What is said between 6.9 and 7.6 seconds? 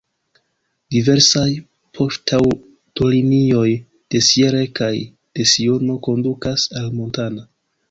Montana.